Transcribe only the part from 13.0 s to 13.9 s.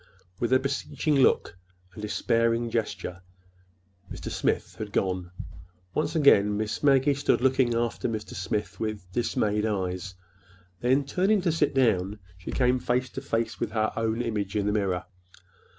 to face with